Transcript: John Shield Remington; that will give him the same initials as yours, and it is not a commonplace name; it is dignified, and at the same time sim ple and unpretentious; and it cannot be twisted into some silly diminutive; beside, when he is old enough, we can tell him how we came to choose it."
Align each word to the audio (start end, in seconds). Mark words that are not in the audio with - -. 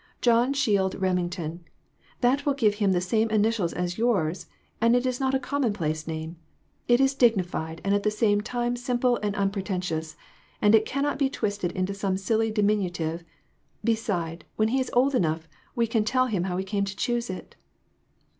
John 0.19 0.53
Shield 0.53 0.95
Remington; 0.95 1.63
that 2.21 2.43
will 2.43 2.55
give 2.55 2.73
him 2.81 2.91
the 2.91 2.99
same 2.99 3.29
initials 3.29 3.71
as 3.71 3.99
yours, 3.99 4.47
and 4.81 4.95
it 4.95 5.05
is 5.05 5.19
not 5.19 5.35
a 5.35 5.39
commonplace 5.39 6.07
name; 6.07 6.37
it 6.87 6.99
is 6.99 7.13
dignified, 7.13 7.81
and 7.83 7.93
at 7.93 8.01
the 8.01 8.09
same 8.09 8.41
time 8.41 8.75
sim 8.75 8.97
ple 8.97 9.17
and 9.17 9.35
unpretentious; 9.35 10.15
and 10.59 10.73
it 10.73 10.87
cannot 10.87 11.19
be 11.19 11.29
twisted 11.29 11.71
into 11.73 11.93
some 11.93 12.17
silly 12.17 12.49
diminutive; 12.49 13.23
beside, 13.83 14.43
when 14.55 14.69
he 14.69 14.79
is 14.79 14.89
old 14.93 15.13
enough, 15.13 15.47
we 15.75 15.85
can 15.85 16.03
tell 16.03 16.25
him 16.25 16.45
how 16.45 16.55
we 16.55 16.63
came 16.63 16.83
to 16.83 16.97
choose 16.97 17.29
it." 17.29 17.55